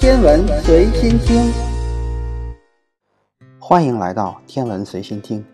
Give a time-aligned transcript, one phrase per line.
[0.00, 1.52] 天文随心听，
[3.58, 5.44] 欢迎来到天文随心听。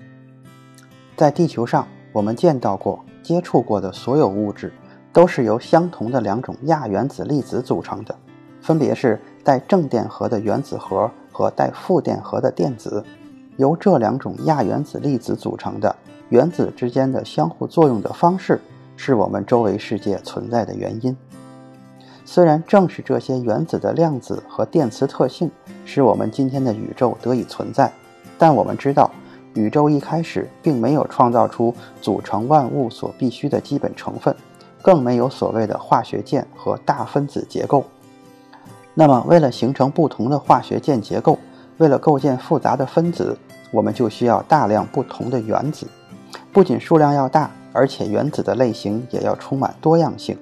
[1.17, 4.73] 在地球上，我们见到过、接触过的所有物质，
[5.13, 8.17] 都是由相同的两种亚原子粒子组成的，
[8.61, 13.05] 分别是带正电荷的原子核和带负电荷的电子。
[13.57, 15.97] 由这两种亚原子粒子组成的
[16.29, 18.61] 原子之间的相互作用的方式，
[18.95, 21.17] 是我们周围世界存在的原因。
[22.29, 25.49] 虽然正是这些原子的量子和电磁特性，
[25.85, 27.91] 使我们今天的宇宙得以存在，
[28.37, 29.09] 但我们知道，
[29.55, 31.73] 宇宙一开始并没有创造出
[32.03, 34.35] 组成万物所必需的基本成分，
[34.83, 37.85] 更没有所谓的化学键和大分子结构。
[38.93, 41.39] 那么，为了形成不同的化学键结构，
[41.79, 43.39] 为了构建复杂的分子，
[43.71, 45.87] 我们就需要大量不同的原子，
[46.53, 50.37] 不仅数量要大，而且原子的类型也要充满多样性。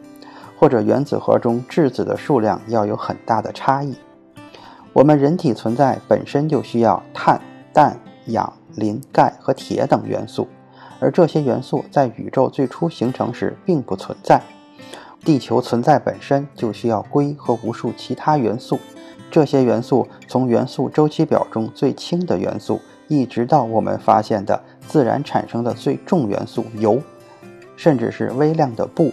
[0.56, 3.94] 或者原子核中质子的数量要有很大的差异。
[4.92, 7.40] 我们人体存在本身就需要碳、
[7.72, 10.46] 氮、氧、磷、钙和铁等元素，
[11.00, 14.40] 而这些元素在宇宙最初形成时并不存在。
[15.24, 18.78] 地球存在本身就需要硅和无数其他元素，
[19.30, 27.02] 这些元素从元素周期表中最轻的元素，一直到我们发现的自然产生的最重元素铀，
[27.74, 29.12] 甚至是微量的钚。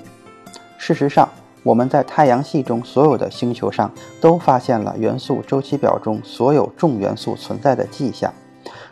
[0.77, 1.29] 事实上，
[1.63, 8.33] 我们在太阳系中所有的星球上都发现了元素周期表中所有重元素存在的迹象。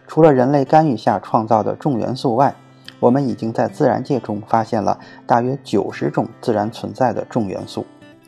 [0.07, 2.53] 除了人类干预下创造的重元素外，
[2.99, 7.85] 我们已经在自然界中发现了大约九十种自然存在的重元素。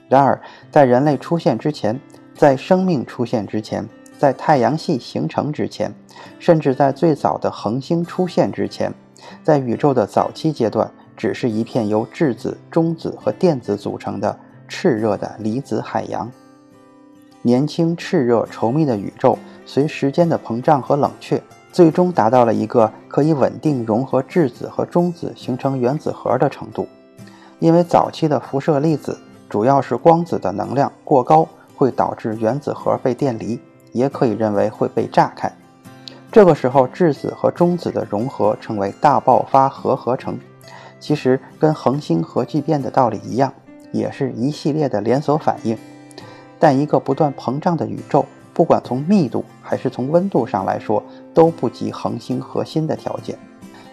[0.08, 2.00] 然而，在人类出现之前，
[2.36, 5.94] 在生命出现之前，在太阳系形成之前，
[6.40, 8.94] 甚至在最早的恒星出现之前，
[9.44, 10.92] 在宇宙的早期阶段。
[11.16, 14.38] 只是一片由质子、中子和电子组成的
[14.70, 16.30] 炽热的离子海洋。
[17.42, 26.88] 年轻、炽热、稠密的宇宙，随时间的膨胀和冷却，最终达到了一个可以稳定融合质子和中子形成原子核的程度。
[27.60, 29.18] 因为早期的辐射粒子，
[29.50, 33.60] 主要是光子的能量过高，会导致原子核被电离，
[33.92, 35.52] 也可以认为会被炸开。
[36.32, 40.40] 这个时候，质子和中子的融合成为大爆发核合成。
[41.02, 43.52] 其实跟恒星核聚变的道理一样，
[43.92, 45.78] 也是一系列的连锁反应。
[46.60, 48.24] 但一个不断膨胀的宇宙，
[48.54, 51.04] 不管从密度还是从温度上来说，
[51.34, 53.36] 都不及恒星核心的条件。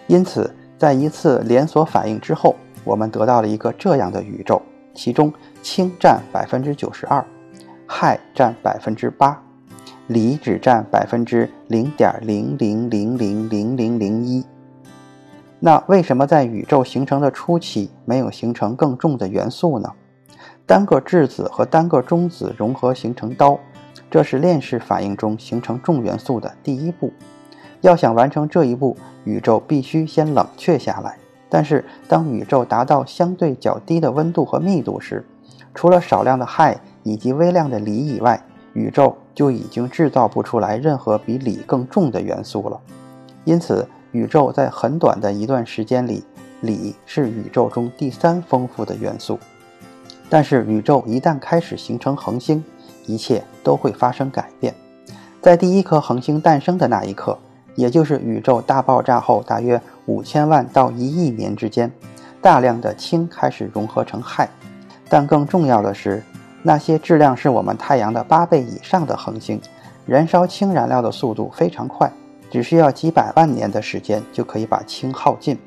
[0.05, 4.61] 因此，在一次连锁反应之后，我们得到了一个这样的宇宙：
[4.93, 5.33] 其中
[5.63, 7.25] 氢占百分之九十二，
[7.87, 9.41] 氦占百分之八，
[10.05, 14.45] 锂只占百分之零点零零零零零零一。
[15.61, 19.91] 那为什么在宇宙形成的初期没有形成更重的元素呢？
[20.65, 23.59] 单个质子和单个中子融合形成氘，
[24.09, 27.11] 这是链式反应中形成重元素的第一步。
[27.81, 31.17] 要想完成这一步，宇宙必须先冷却下来。
[31.49, 35.25] 但是当宇宙达到相对较低的温度和密度时，
[35.73, 38.41] 除了少量的氦以及微量的锂以外，
[38.73, 42.79] 宇宙就已经制造不出来任何比锂更重的元素了。
[43.43, 43.85] 因此。
[44.11, 46.23] 宇宙在很短的一段时间里，
[46.61, 49.39] 锂是宇宙中第三丰富的元素。
[50.29, 52.63] 但是，宇宙一旦开始形成恒星，
[53.05, 54.73] 一切都会发生改变。
[55.41, 57.37] 在第一颗恒星诞生的那一刻，
[57.75, 61.91] 也就是宇宙大爆炸后大约五千万到一亿年之间，
[62.41, 64.47] 大量的氢开始融合成氦。
[65.07, 66.23] 但更重要的是，
[66.61, 69.59] 那些质量是我们太阳的八倍以上的恒星，
[70.05, 72.11] 燃烧氢燃料的速度非常快。
[72.49, 75.57] 只需要几百万年的时间就可以把氢耗尽。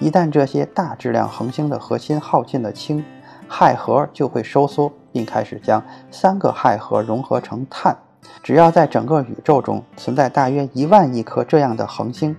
[0.00, 3.04] 一旦这些大质量恒星的核心耗尽了氢，
[3.48, 7.96] 氦核就会收缩，并开始将三个氦核融合成碳。
[8.42, 12.36] 只要在整个宇宙中存在大约一万亿颗这样的恒星，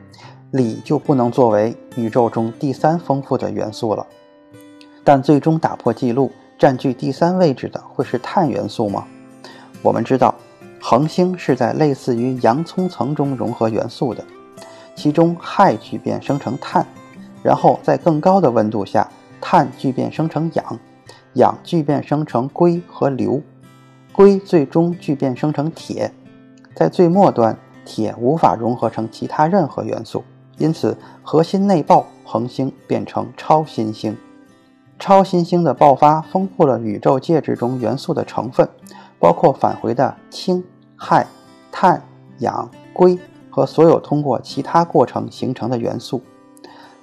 [0.51, 4.05] 锂就不能作为宇宙中第三丰富的元素了。
[5.03, 9.05] 但最终打破记录、占据第三位置的会是碳元素吗？
[9.81, 10.33] 我们知道。
[10.81, 14.23] 恒星是在类似于洋葱层中融合元素的，
[14.95, 16.85] 其中氦聚变生成碳，
[17.43, 19.07] 然后在更高的温度下，
[19.41, 20.79] 碳聚变生成氧，
[21.33, 23.41] 氧聚变生成硅和硫，
[24.13, 26.11] 硅最终聚变生成铁，
[26.73, 30.23] 在最末端，铁无法融合成其他任何元素，
[30.57, 34.17] 因此核心内爆，恒星变成超新星。
[34.97, 38.67] 超新星的爆发丰富了宇宙介质中元素的成分。
[39.19, 40.63] 包括返回的氢、
[40.95, 41.25] 氦、
[41.71, 42.01] 碳、
[42.39, 43.19] 氧、硅
[43.49, 46.21] 和所有通过其他过程形成的元素。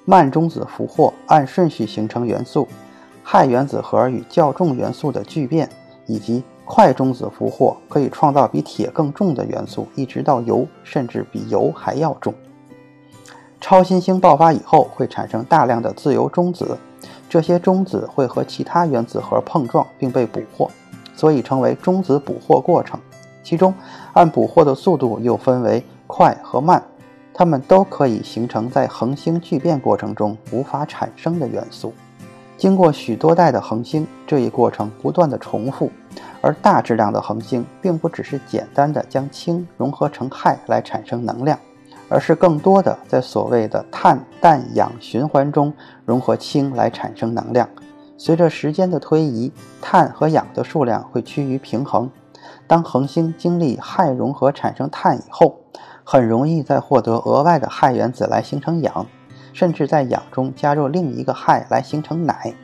[0.05, 2.69] 慢中子俘获按顺序形成元素，
[3.25, 5.69] 氦原子核与较重元素的聚变，
[6.07, 12.33] 以及快中子俘获可以创造比铁更重的元素，一直到铀，甚至比铀还要重。
[13.61, 16.79] 超新星爆发以后会产生大量的自由中子，
[17.29, 20.71] 这些中子会和其他原子核碰撞并被捕获，
[21.17, 23.01] 所以称为中子捕获过程。
[23.43, 23.75] 其中
[24.13, 26.83] 按捕获的速度又分为快和慢，
[27.33, 31.93] 它们都可以形成在恒星聚变过程中无法产生的元素。
[32.57, 35.91] 经过许多代的恒星，这一过程不断的重复，
[36.41, 41.59] 而大质量的恒星并不只是简单的将氢融合成氦来产生能量，
[42.09, 45.73] 而是更多的在所谓的碳、氮、氧循环中
[46.07, 47.69] 融合氢来产生能量。
[48.19, 52.11] 随着时间的推移，碳和氧的数量会趋于平衡。
[52.67, 55.61] 当恒星经历氦融合产生碳以后，
[56.05, 59.07] 很容易再获得额外的氦原子来形成氧。
[59.53, 62.55] 甚至在氧中加入另一个氦来形成氖。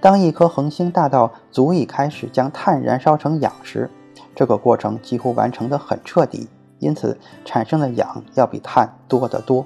[0.00, 3.88] 当一颗恒星大到足以开始将碳燃烧成氧时，
[4.34, 6.48] 这个过程几乎完成的很彻底，
[6.80, 9.64] 因此产生的氧要比碳多得多。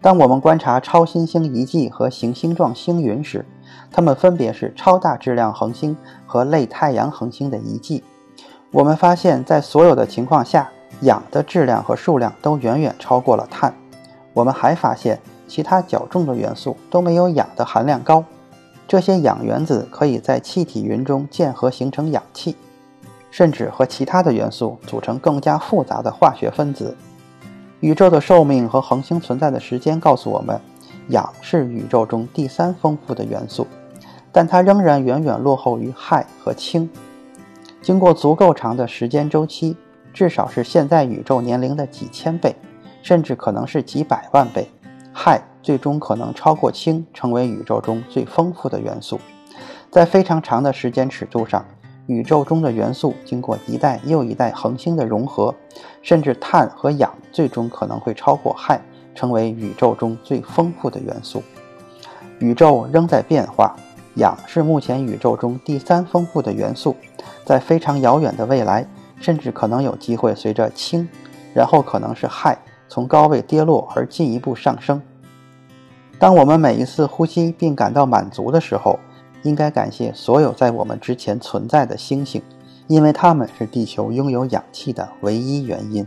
[0.00, 3.44] 当我们观察超新星遗迹和行星状星云时，
[3.90, 5.96] 它们分别是超大质量恒星
[6.26, 8.02] 和类太阳恒星的遗迹。
[8.70, 10.70] 我们发现，在所有的情况下，
[11.00, 13.74] 氧的质量和数量都远远超过了碳。
[14.32, 15.20] 我们还发现。
[15.48, 18.22] 其他较重的元素都没有氧的含量高，
[18.86, 22.54] 这些氧原子可以在气体云中键合形成氧气，
[23.30, 26.94] 甚至和其他的元素组成更加复杂的化学分子。
[27.80, 30.60] 宇宙的寿命和恒星存在的时间告诉我们，
[31.08, 33.66] 氧是宇宙中第三丰富的元素，
[34.32, 36.88] 但它仍然远远落后于氦和氢。
[37.80, 39.76] 经过足够长的时间周期，
[40.12, 42.54] 至少是现在宇宙年龄的几千倍，
[43.02, 44.68] 甚至可能是几百万倍。
[45.14, 49.18] 氦最终可能超过氢，成为宇宙中最丰富的元素。
[49.90, 51.64] 在非常长的时间尺度上，
[52.06, 55.54] 宇宙中的元素经过一代又一代恒星的融合，
[56.02, 58.80] 甚至碳和氧最终可能会超过氦，
[59.18, 61.42] 成为宇宙中最丰富的元素。
[62.38, 63.74] 宇宙仍在变化，
[64.14, 66.94] 氧是目前宇宙中第三丰富的元素。
[67.44, 68.86] 在非常遥远的未来，
[69.20, 71.08] 甚至可能有机会随着氢，
[71.52, 72.56] 然后可能是氦。
[72.88, 75.02] 从高位跌落而进一步上升。
[76.20, 79.00] 当我们每一次呼吸并感到满足的时候，
[79.42, 82.40] 应该感谢所有在我们之前存在的星星，
[82.86, 86.06] 因为它们是地球拥有氧气的唯一原因。